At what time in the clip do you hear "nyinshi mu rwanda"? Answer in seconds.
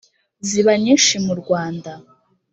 0.83-1.91